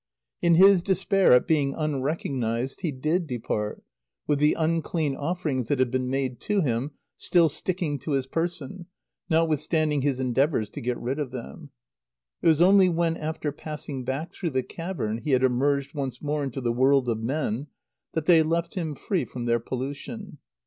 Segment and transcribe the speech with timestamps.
[0.41, 3.83] In his despair at being unrecognized he did depart,
[4.25, 8.87] with the unclean offerings that had been made to him still sticking to his person,
[9.29, 11.69] notwithstanding his endeavours to get rid of them.
[12.41, 16.43] It was only when, after passing back through the cavern, he had emerged once more
[16.43, 17.67] into the world of men,
[18.13, 20.39] that they left him free from their pollution.